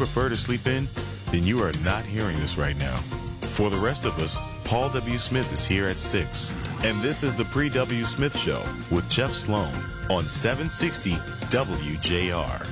[0.00, 0.88] prefer to sleep in,
[1.30, 2.96] then you are not hearing this right now.
[3.52, 4.34] For the rest of us,
[4.64, 5.18] Paul W.
[5.18, 6.54] Smith is here at 6.
[6.84, 8.06] And this is the Pre W.
[8.06, 9.70] Smith Show with Jeff Sloan
[10.08, 11.10] on 760
[11.50, 12.66] WJR.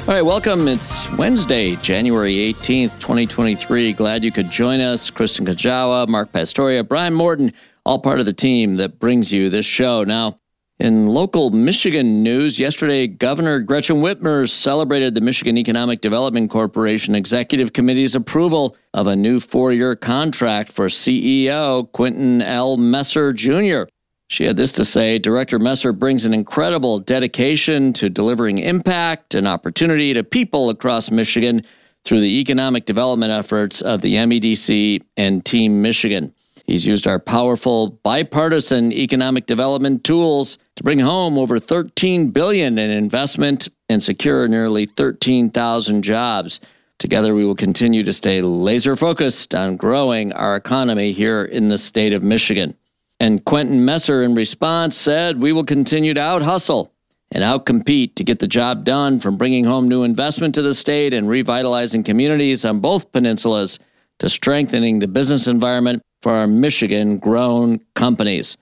[0.00, 0.66] All right, welcome.
[0.66, 3.92] It's Wednesday, January 18th, 2023.
[3.92, 5.10] Glad you could join us.
[5.10, 7.52] Kristen Kajawa, Mark Pastoria, Brian Morton,
[7.84, 10.04] all part of the team that brings you this show.
[10.04, 10.38] Now,
[10.82, 17.72] in local Michigan news, yesterday, Governor Gretchen Whitmer celebrated the Michigan Economic Development Corporation Executive
[17.72, 22.76] Committee's approval of a new four year contract for CEO Quentin L.
[22.76, 23.84] Messer Jr.
[24.26, 29.46] She had this to say Director Messer brings an incredible dedication to delivering impact and
[29.46, 31.62] opportunity to people across Michigan
[32.04, 36.34] through the economic development efforts of the MEDC and Team Michigan.
[36.64, 42.90] He's used our powerful bipartisan economic development tools to bring home over 13 billion in
[42.90, 46.60] investment and secure nearly 13,000 jobs.
[46.98, 51.78] Together we will continue to stay laser focused on growing our economy here in the
[51.78, 52.76] state of Michigan.
[53.20, 56.92] And Quentin Messer, in response, said, We will continue to out hustle
[57.30, 60.74] and out compete to get the job done from bringing home new investment to the
[60.74, 63.78] state and revitalizing communities on both peninsulas
[64.18, 68.56] to strengthening the business environment for our Michigan grown companies.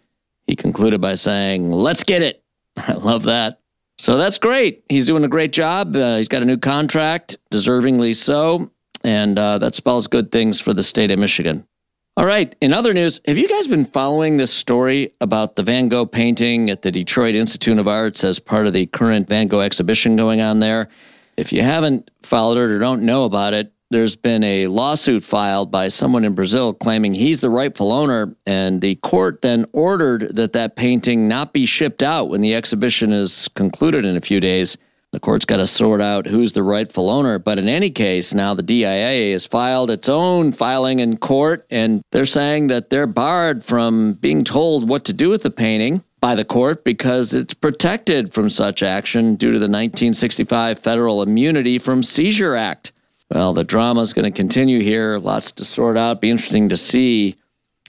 [0.51, 2.43] He concluded by saying, Let's get it.
[2.77, 3.61] I love that.
[3.98, 4.83] So that's great.
[4.89, 5.95] He's doing a great job.
[5.95, 8.73] Uh, he's got a new contract, deservingly so.
[9.05, 11.69] And uh, that spells good things for the state of Michigan.
[12.17, 12.53] All right.
[12.61, 16.69] In other news, have you guys been following this story about the Van Gogh painting
[16.69, 20.41] at the Detroit Institute of Arts as part of the current Van Gogh exhibition going
[20.41, 20.89] on there?
[21.37, 25.70] If you haven't followed it or don't know about it, there's been a lawsuit filed
[25.70, 30.52] by someone in Brazil claiming he's the rightful owner, and the court then ordered that
[30.52, 34.78] that painting not be shipped out when the exhibition is concluded in a few days.
[35.12, 37.41] The court's got to sort out who's the rightful owner.
[37.41, 42.02] But in any case, now the DIA has filed its own filing in court, and
[42.12, 46.36] they're saying that they're barred from being told what to do with the painting by
[46.36, 52.04] the court because it's protected from such action due to the 1965 Federal Immunity from
[52.04, 52.92] Seizure Act.
[53.30, 55.18] Well, the drama is going to continue here.
[55.18, 56.20] Lots to sort out.
[56.20, 57.36] Be interesting to see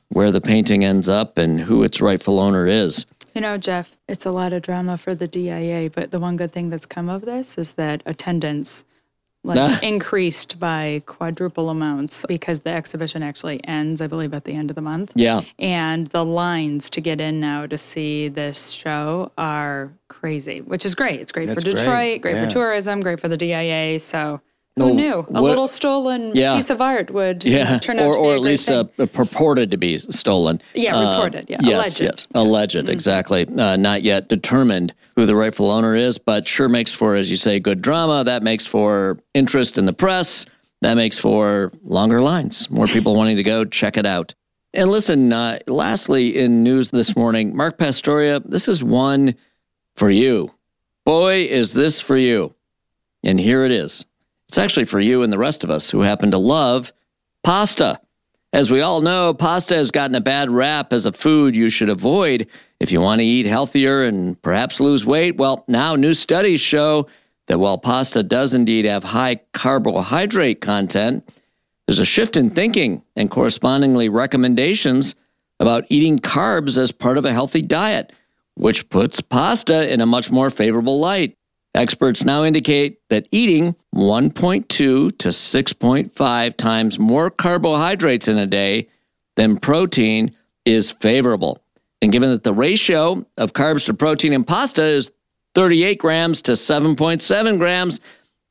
[0.10, 3.06] where the painting ends up and who its rightful owner is.
[3.34, 6.52] You know, Jeff, it's a lot of drama for the DIA, but the one good
[6.52, 8.84] thing that's come of this is that attendance
[9.44, 9.80] like ah.
[9.82, 14.76] increased by quadruple amounts because the exhibition actually ends, I believe, at the end of
[14.76, 15.14] the month.
[15.16, 15.42] Yeah.
[15.58, 20.94] And the lines to get in now to see this show are crazy, which is
[20.94, 21.20] great.
[21.22, 22.46] It's great That's for Detroit, great, great yeah.
[22.46, 24.00] for tourism, great for the DIA.
[24.00, 24.42] So
[24.78, 25.20] who knew?
[25.20, 26.56] A what, little stolen yeah.
[26.56, 27.80] piece of art would yeah.
[27.80, 30.62] turn out or, to be or at least uh, purported to be stolen.
[30.74, 31.50] Yeah, uh, reported.
[31.50, 32.02] Yeah, yes, alleged.
[32.02, 32.76] Yes, alleged.
[32.78, 32.90] Mm-hmm.
[32.90, 33.48] Exactly.
[33.48, 37.36] Uh, not yet determined who the rightful owner is, but sure makes for, as you
[37.36, 38.24] say, good drama.
[38.24, 40.46] That makes for interest in the press.
[40.82, 42.70] That makes for longer lines.
[42.70, 44.34] More people wanting to go check it out.
[44.74, 49.36] And listen, uh, lastly, in news this morning, Mark Pastoria, this is one
[49.96, 50.50] for you.
[51.06, 52.56] Boy, is this for you.
[53.22, 54.06] And here it is.
[54.52, 56.92] It's actually for you and the rest of us who happen to love
[57.42, 58.02] pasta.
[58.52, 61.88] As we all know, pasta has gotten a bad rap as a food you should
[61.88, 62.48] avoid
[62.78, 65.38] if you want to eat healthier and perhaps lose weight.
[65.38, 67.08] Well, now new studies show
[67.48, 71.34] that while pasta does indeed have high carbohydrate content,
[71.88, 75.16] there's a shift in thinking and correspondingly recommendations
[75.62, 78.12] about eating carbs as part of a healthy diet,
[78.56, 81.38] which puts pasta in a much more favorable light.
[81.74, 88.90] Experts now indicate that eating 1.2 to 6.5 times more carbohydrates in a day
[89.38, 91.64] than protein is favorable.
[92.02, 95.12] And given that the ratio of carbs to protein in pasta is
[95.56, 98.02] 38 grams to 7.7 grams,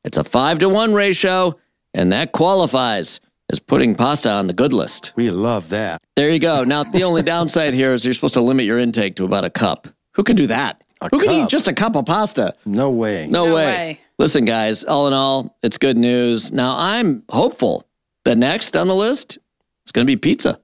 [0.03, 1.59] it's a 5 to 1 ratio,
[1.93, 3.19] and that qualifies
[3.51, 5.11] as putting pasta on the good list.
[5.15, 6.01] We love that.
[6.15, 6.63] There you go.
[6.63, 9.49] Now, the only downside here is you're supposed to limit your intake to about a
[9.49, 9.87] cup.
[10.13, 10.83] Who can do that?
[11.01, 11.27] A Who cup?
[11.27, 12.55] can eat just a cup of pasta?
[12.65, 13.27] No way.
[13.27, 13.65] No, no way.
[13.65, 13.99] way.
[14.19, 16.51] Listen, guys, all in all, it's good news.
[16.51, 17.87] Now, I'm hopeful
[18.23, 19.39] that next on the list,
[19.83, 20.59] it's going to be pizza.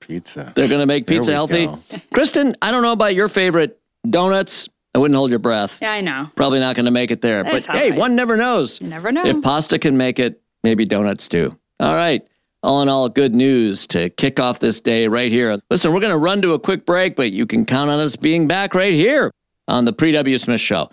[0.00, 0.52] Pizza.
[0.56, 1.68] They're going to make pizza healthy.
[2.14, 3.78] Kristen, I don't know about your favorite
[4.08, 4.68] donuts.
[4.94, 5.78] I wouldn't hold your breath.
[5.80, 6.30] Yeah, I know.
[6.36, 7.42] Probably not going to make it there.
[7.42, 7.98] That's but hey, right.
[7.98, 8.80] one never knows.
[8.80, 9.24] You never know.
[9.26, 11.58] If pasta can make it, maybe donuts too.
[11.80, 12.26] All right.
[12.62, 15.58] All in all, good news to kick off this day right here.
[15.70, 18.16] Listen, we're going to run to a quick break, but you can count on us
[18.16, 19.32] being back right here
[19.68, 20.38] on the Pre W.
[20.38, 20.88] Smith Show.